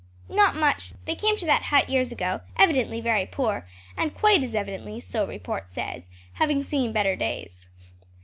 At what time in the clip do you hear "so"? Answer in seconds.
4.99-5.27